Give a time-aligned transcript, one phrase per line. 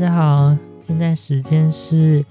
[0.00, 2.24] 大家好，现在时间是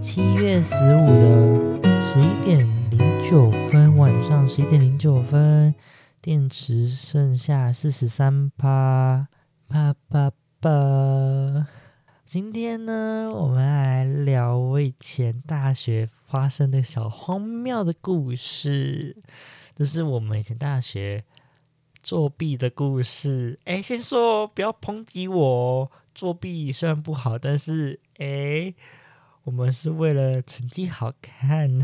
[0.00, 2.98] 七月十五的十一点零
[3.30, 5.74] 九分，晚上十一点零九分，
[6.22, 9.28] 电池剩下四十三趴，
[9.68, 11.66] 啪啪啪。
[12.24, 19.14] 今天呢，我们来聊我以前大学发生的小荒谬的故事，
[19.76, 21.22] 这是我们以前大学
[22.02, 23.58] 作弊的故事。
[23.64, 25.90] 哎，先说不要抨击我哦。
[26.14, 28.74] 作弊虽然不好，但是诶，
[29.44, 31.80] 我们是为了成绩好看。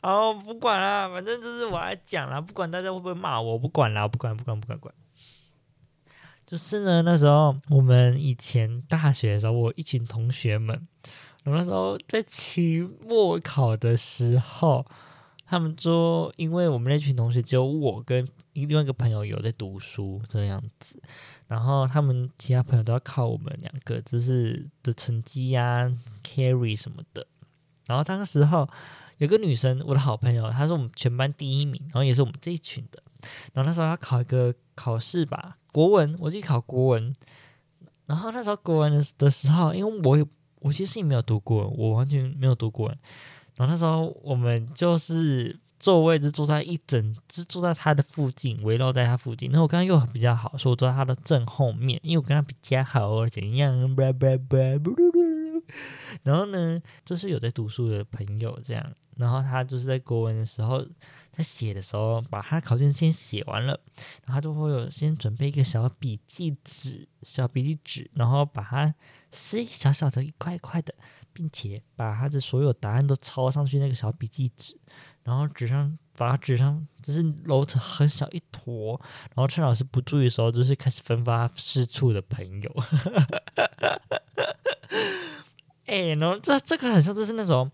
[0.00, 4.94] 好， 不管了，反正就是我来讲了，不管大家会不会骂我，不管了，不管，不管，不管，不管。
[6.46, 10.86] 就是呢，那时候我们以前大学的时候，我一群同学们，
[11.46, 14.86] 我那时候在期末考的时候，
[15.46, 21.02] 他们说，因为我们那群同学只有我跟另外一个朋友有在读书这样子。
[21.46, 27.26] 然后他们其他朋友都要靠我们两个，就是的成绩呀、carry 什么的。
[27.86, 28.66] 然后当时候
[29.18, 33.02] 有个女生，我的好朋友，她是我们全班第一名，然后也是我们这一群的。
[33.52, 37.12] 然后那时候她考一个考试吧，国文，我自己考国文。
[38.06, 40.26] 然后那时候国文的时候，因为我
[40.60, 42.88] 我其实也没有读过，我完全没有读过。
[43.56, 45.58] 然后那时候我们就是。
[45.84, 49.50] 座位置坐在一整，就坐在他的附近，围绕在他附近。
[49.50, 53.70] 然后我刚刚又比较好，所以我坐在他的正后面，因为我跟他比较好，或怎样。
[56.22, 58.92] 然后呢，就是有在读书的朋友这样。
[59.18, 60.82] 然后他就是在国文的时候，
[61.30, 63.78] 在写的时候，把他考卷先写完了，
[64.24, 68.94] 然后他就会有先准备一个小笔记纸，小笔记纸，然后把它
[69.30, 70.94] 撕小小的一块一块的，
[71.34, 74.78] 并且把他的所有答案都抄上去那个小笔记纸。
[75.24, 79.00] 然后纸上，把纸上就是揉成很小一坨，
[79.34, 82.70] 然后趁老师不注意的时候，就是开始分发四处的朋友。
[85.86, 87.70] 哎，然后这这个很像，就是那种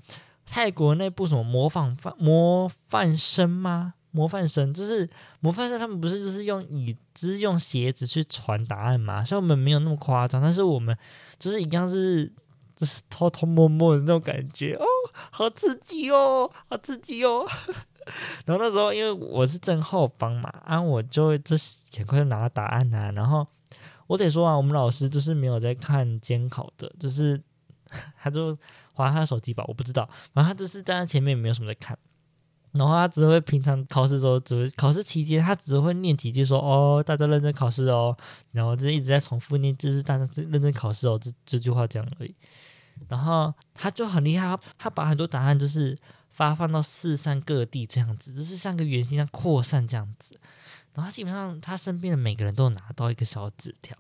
[0.47, 3.95] 泰国那部什么模仿范模范生吗？
[4.13, 5.11] 模范生就是
[5.41, 9.25] 模范生，他们不是就是用椅，只是用鞋子去传答案嘛？
[9.25, 10.97] 所以我们没有那么夸张，但是我们
[11.37, 12.33] 就是一样是。
[12.81, 14.87] 就是偷偷摸摸的那种感觉哦，
[15.31, 17.47] 好刺激哦，好刺激哦。
[18.47, 23.13] 然后那时候因为我是正后方嘛，啊，我就会就是很快就拿到答案啊。
[23.13, 23.47] 然后
[24.07, 27.39] 我得说啊，我们老师就是没有在看监考的，就是
[28.17, 28.57] 他就
[28.95, 30.09] 划他手机吧，我不知道。
[30.33, 31.99] 然后他就是站在前面，没有什么在看。
[32.73, 38.17] 然后他只会平常考试的时候，只会考试期间，他只会念几句说哦，大家认真考试哦。
[38.53, 42.35] 然后就一直在重复念，就是大家认真考试哦，这这句话这样而已。
[43.09, 45.99] 然后他就很厉害，他把很多答案就是
[46.31, 50.39] 发放到四散各地这样子，就是像个圆形一样扩散这样子。
[50.95, 53.97] 然后基本上他身边的每个人都拿到一个小纸条。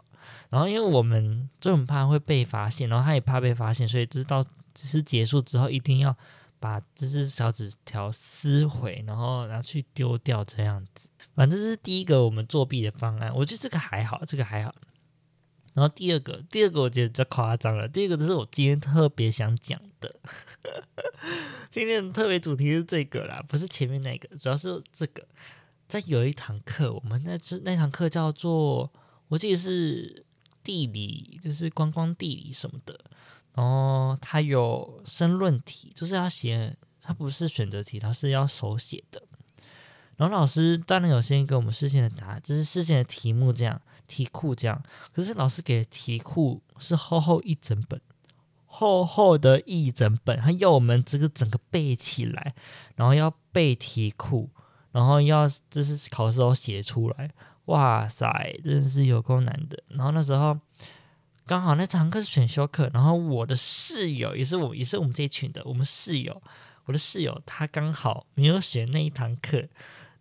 [0.50, 4.44] 然后因为我们就很怕会被发现，然后他也怕被发现，所以就是到
[4.74, 6.14] 只是结束之后一定要
[6.58, 11.08] 把这只小纸条撕毁，然后拿去丢掉这样子。
[11.34, 14.74] 反正这是第一个我们作弊的方案，我觉得这个还好，这个还好。
[15.80, 17.88] 然后第二个，第二个我觉得比较夸张了。
[17.88, 20.14] 第二个就是我今天特别想讲的，
[21.70, 25.26] 今天的特别主题是这个啦，不是前面那个，主要是这个。
[25.88, 28.92] 在有一堂课，我们那这那堂课叫做，
[29.28, 30.22] 我记得是
[30.62, 33.00] 地理，就是观光地理什么的。
[33.54, 39.22] 然后它有申论题，就是要写，它不是选择题，它是要手写的。
[40.20, 43.80] 然后老师当然有先给我们事先的答案，就是事先的题目这样。
[44.06, 44.82] 题库这样，
[45.14, 48.00] 可是老师给的题库是厚厚一整本，
[48.66, 52.54] 厚厚的一整本，他要我们这个整个背起来，
[52.96, 54.50] 然后要背题库，
[54.90, 57.30] 然后要就是考试时候写出来。
[57.66, 58.28] 哇塞，
[58.64, 59.80] 真的是有够难的。
[59.90, 60.58] 然后那时候
[61.46, 66.42] 刚好那堂课是选修课，然后我的室友也是我，也是我们这一群的，我们室友，
[66.86, 69.68] 我的室友他刚好没有选那一堂课，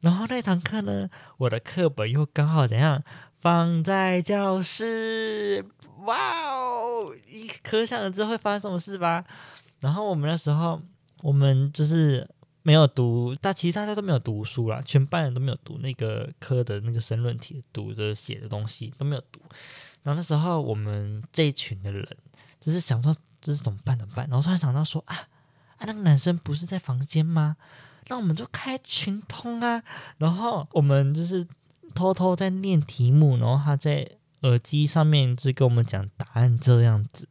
[0.01, 3.03] 然后那堂课呢，我的课本又刚好怎样？
[3.41, 5.65] 放在教室，
[6.05, 7.15] 哇哦！
[7.25, 9.23] 一可想而知会发生什么事吧。
[9.79, 10.81] 然后我们那时候，
[11.21, 12.29] 我们就是
[12.63, 19.39] 没有读，但其实大家都没有读书啦，全班人都没有读那个科的那个申论题，读的写的东西都没有读。
[20.03, 22.05] 然后那时候我们这一群的人，
[22.59, 24.27] 就是想说这是怎么办怎么办？
[24.29, 25.15] 然后突然想到说啊
[25.77, 27.55] 啊，那个男生不是在房间吗？
[28.07, 29.83] 那我们就开群通啊。
[30.17, 31.45] 然后我们就是。
[31.95, 34.07] 偷偷在念题目，然后他在
[34.41, 37.27] 耳机上面就跟我们讲答案，这样子，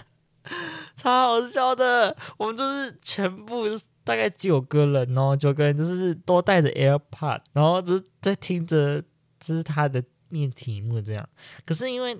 [0.96, 2.14] 超好笑的。
[2.36, 3.64] 我们就是全部
[4.02, 9.00] 大概九个人哦，九个人就是都带着 AirPod，然后就是在听着，
[9.38, 11.26] 就是他的念题目这样。
[11.64, 12.18] 可是因为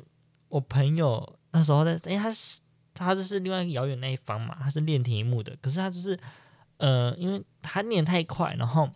[0.48, 1.38] 我朋友。
[1.50, 2.60] 那时候在，哎，他是
[2.94, 6.18] 他就是另外一个遥远那一方嘛，他是练题目的，可是他就是，
[6.78, 8.88] 呃，因为他念太快，然后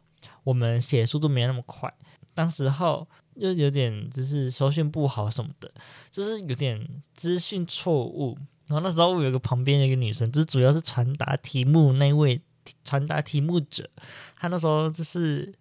[0.42, 1.92] 我们写速度没那么快，
[2.34, 5.70] 当时候又有点就是收讯不好什么的，
[6.10, 8.36] 就是有点资讯错误。
[8.68, 12.40] 然后那时候我有个旁边的一个女生，就是主要是传达题目那位
[12.82, 13.88] 传达题目者，
[14.36, 15.52] 她那时候就是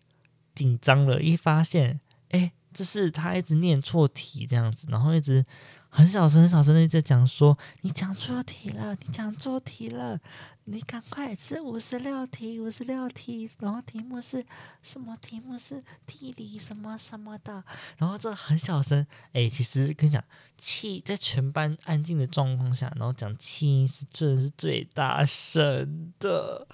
[0.55, 5.45] 紧张了，一发现，哎，就是她一直念错题这样子，然后一直。
[5.93, 10.17] 很小声、很小声的在讲说：“你讲错题了，你讲错题了，
[10.63, 14.43] 你赶快是五十六题，五十六题，然后题目是
[14.81, 15.13] 什么？
[15.21, 17.61] 题目是地理什么什么的。”
[17.99, 19.05] 然后就很小声。
[19.33, 20.23] 哎，其实跟你讲，
[20.57, 26.65] 气在全班安静的状况下，然后讲气音是真的是最大声的。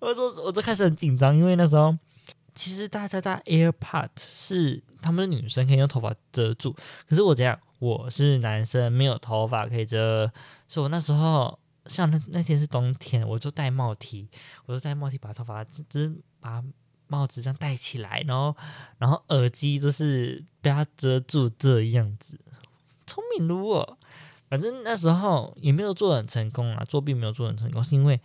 [0.00, 1.96] 我说，我就开始很紧张，因为那时候。
[2.58, 6.74] 其实大家戴 AirPod 是他们的女生可以用头发遮住，
[7.06, 10.30] 可是我这样，我是男生，没有头发可以遮，
[10.66, 14.28] 所以我那时候像那那天是冬天，我就戴帽 T，
[14.64, 16.62] 我就戴帽 T 把头发就是把
[17.08, 18.56] 帽子这样戴起来，然后
[18.98, 22.40] 然后耳机就是被它遮住这样子，
[23.06, 23.98] 聪明如我。
[24.48, 28.20] 反正那时候也没有做很成功啊，作弊没有做很成功，是因为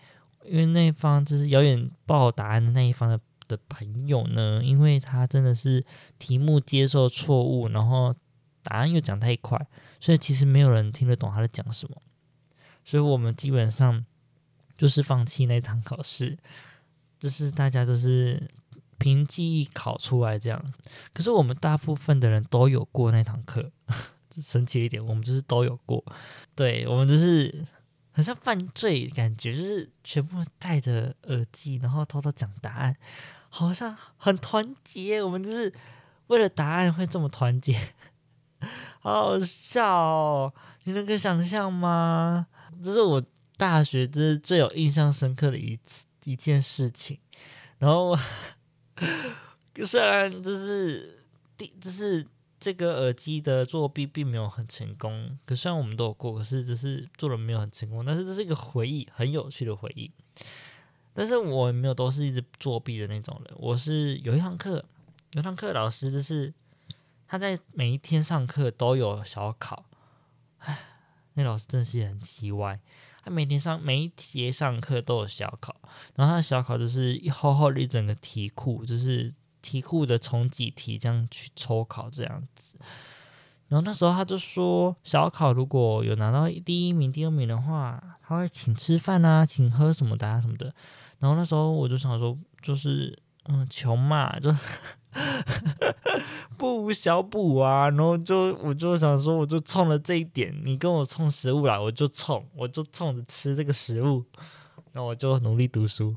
[0.45, 3.19] 因为那一方就是遥远报答案的那一方的。
[3.47, 5.83] 的朋友呢，因为他真的是
[6.17, 8.15] 题目接受错误，然后
[8.63, 9.67] 答案又讲太快，
[9.99, 12.01] 所以其实没有人听得懂他在讲什么，
[12.83, 14.05] 所以我们基本上
[14.77, 16.37] 就是放弃那堂考试，
[17.19, 18.49] 就是大家都是
[18.97, 20.63] 凭记忆考出来这样。
[21.13, 23.71] 可是我们大部分的人都有过那堂课，
[24.31, 26.03] 神奇一点，我们就是都有过，
[26.55, 27.65] 对，我们就是。
[28.13, 32.93] 很像犯罪感觉，就是全部戴着耳机，然后偷偷讲答案，
[33.47, 35.23] 好像很团结。
[35.23, 35.73] 我们就是
[36.27, 37.93] 为了答案会这么团结，
[39.01, 40.53] 好好笑哦！
[40.83, 42.47] 你能够想象吗？
[42.81, 43.21] 这是我
[43.57, 47.19] 大学就是最有印象深刻的一次一件事情。
[47.79, 48.17] 然后
[49.85, 51.25] 虽然就是
[51.57, 52.27] 第，就是。
[52.63, 58.05] 这个耳机的作弊并没有很成功，可虽然我们都有过，可是只是做的没有很成功。
[58.05, 60.11] 但是这是一个回忆，很有趣的回忆。
[61.11, 64.85] 但是我没有都是一直作弊的那种人，我是有一堂课，
[65.31, 66.53] 有一堂课老师就是
[67.31, 69.85] 他在每一天上课都有小考，
[70.57, 70.77] 唉，
[71.35, 72.77] 那老师真是很奇怪，
[73.23, 75.73] 他每天上每一节上课都有小考，
[76.15, 79.33] 然后他的小考就是一厚厚的一整个题库，就是。
[79.63, 82.79] 题库的重几题这样去抽考这样子，
[83.67, 90.73] 然后那时候他就说，小考如果有拿到第一名、第二名的话，他会请吃饭啊，请喝什么的啊什么的。
[91.19, 94.49] 然后那时候我就想说，就是嗯，穷嘛，就
[96.61, 97.89] 不无小补啊。
[97.89, 104.23] 然后就我就想说，我就冲了这一点，你跟我冲食物来，我就冲，我就冲着吃这个食物，
[104.91, 106.15] 然后我就努力读书。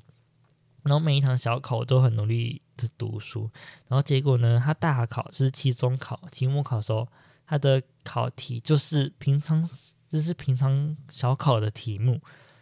[0.83, 3.51] 然后每一堂小考我都很努力的读书，
[3.89, 7.09] 然后结果呢，他大考就是期中考、期末考的时候，
[7.47, 9.67] 他的考题就是平常
[10.07, 12.21] 就是平常小考的题目，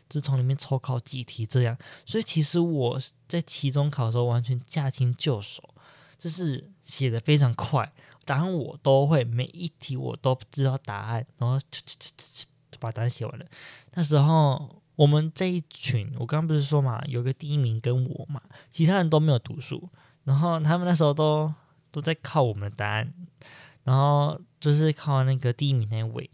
[0.09, 1.77] 就从里面抽考几题这样。
[2.07, 2.97] 所以其实我
[3.27, 5.61] 在期中考的时候完全驾轻就熟，
[6.23, 7.93] 就是写的非常快，
[8.25, 13.45] 答案我都会，每一题我都知道答案，然后就把答案写完了。
[13.95, 14.79] 那时候。
[14.95, 19.89] 我们这一群，我刚刚不是说嘛，有个第一名跟我嘛，其他人都没有读书，
[20.25, 21.53] 然后他们那时候都
[21.91, 23.13] 都在靠我们的答案，
[23.85, 26.31] 然后就是靠那个第一名那位。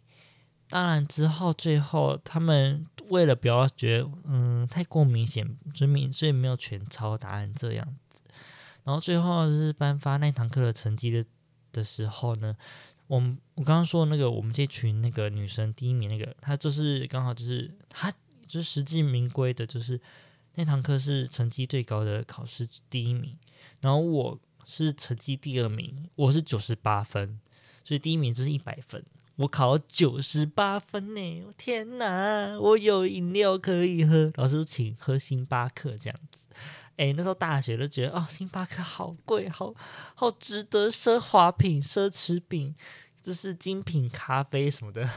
[0.68, 7.96] 当然之后最后他们为了不要觉得嗯太过明显，所以所以没有全抄答案这样。
[8.88, 11.22] 然后最后就是颁发那堂课的成绩的
[11.70, 12.56] 的时候呢，
[13.06, 18.10] 我们我刚刚说那个我们这群那个女生第一名那个，她就是刚好就是她。
[18.48, 20.00] 就是实至名归的，就是
[20.54, 23.36] 那堂课是成绩最高的考试第一名，
[23.82, 27.38] 然后我是成绩第二名，我是九十八分，
[27.84, 29.04] 所以第一名就是一百分，
[29.36, 36.46] 我考了九十八分呢，天哪，我有饮料可以喝，老师请喝星巴克这样子，
[36.98, 39.74] 哎，那时候大学都觉得哦，星巴克好贵，好
[40.14, 42.74] 好值得奢华品、奢侈品，
[43.22, 45.08] 就是精品咖啡什么的，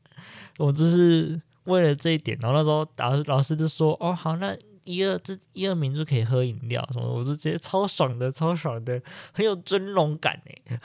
[0.58, 1.40] 我就是。
[1.64, 9.02] 为了这一点，然后那时候老师老师就说：“哦，好，那一二这一二名就可以喝饮料什么。”我就觉得超爽的，超爽的，
[9.34, 10.80] 很有尊荣感哎，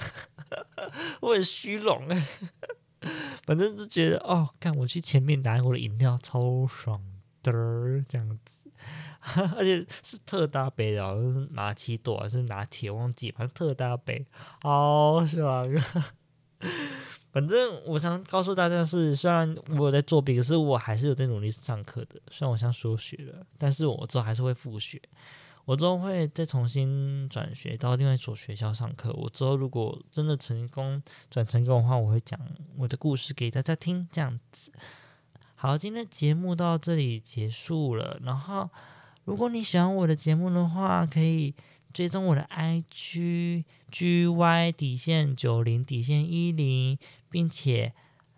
[1.21, 2.27] 我很虚荣哎，
[3.47, 7.01] 反正就觉得哦，看我去前面拿我的饮料超爽
[7.43, 7.51] 的
[8.07, 8.71] 这样子，
[9.55, 14.25] 而且是特大杯的，是拿七朵还是拿铁忘记，反正特大杯，
[14.61, 15.69] 好爽。
[17.33, 22.21] 反正我想告诉大家是，虽然我在作弊，可是我还是有在努力上课的。
[22.29, 25.01] 虽然我像休学了，但是我之后还是会复学。
[25.65, 29.11] 我之后会再重新转学到另外一所学校上课。
[29.13, 32.39] 我之后如果真的成功转成功的话，我会讲
[32.77, 34.07] 我的故事给大家听。
[34.11, 34.71] 这样子，
[35.65, 38.19] 好，今天的节目到这里结束了。
[38.21, 38.69] 然后，
[39.23, 41.55] 如果你喜欢我的节目的话，可以
[41.93, 46.97] 追踪我的 IG GY 底线九零底线一零，
[47.29, 47.93] 并且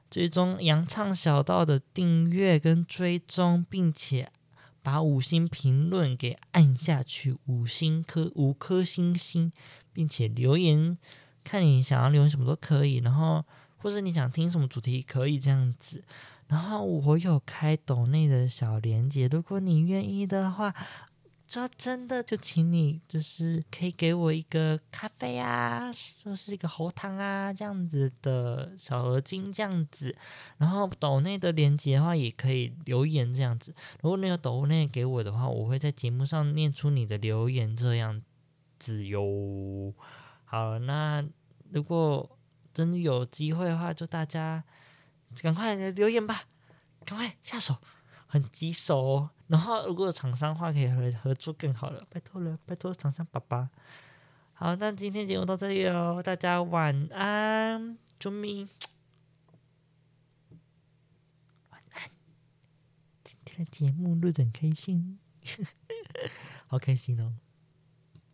[0.08, 4.32] 追踪羊肠小道的订阅跟追踪，并且。
[4.84, 9.52] 把五星评论给按下去，五星颗五颗星星，
[9.92, 10.96] 并且留言，
[11.44, 13.44] 看你想要留言什么都可以，然后
[13.78, 16.04] 或者你想听什么主题可以这样子，
[16.48, 20.74] 然后我有开抖内的小连接，如果你愿意的话。
[21.48, 30.14] 说真的，就请你就是可以给我一个咖啡啊，说是一个喉糖啊，这样子的小额金这样子。
[30.58, 33.76] 然后抖内的链接的话，也可以留言这样子。
[34.02, 38.20] 如果你有抖内给我的话，我会在节目上念出你的留言这样
[38.80, 39.94] 子哟。
[40.46, 41.24] 好，那
[41.70, 42.28] 如果
[42.74, 44.64] 真的有机会的话，就大家
[45.42, 46.44] 赶快留言吧，
[47.06, 47.78] 赶快下手，
[48.28, 49.30] 很棘手哦。
[49.48, 53.70] 然后，如果有厂商的话，可以来合作更好了，拜托了，拜托厂商爸爸。
[54.54, 58.68] 好，那今天节目到这里哦，大家晚安，啾咪，
[61.70, 62.10] 晚安。
[63.24, 65.20] 今天的节目录得很开心，
[66.68, 67.34] 好开心哦。